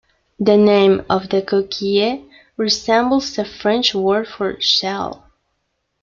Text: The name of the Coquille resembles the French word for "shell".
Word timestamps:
The 0.39 0.57
name 0.57 1.05
of 1.11 1.29
the 1.29 1.43
Coquille 1.43 2.25
resembles 2.57 3.35
the 3.35 3.45
French 3.45 3.93
word 3.93 4.27
for 4.27 4.59
"shell". 4.59 5.29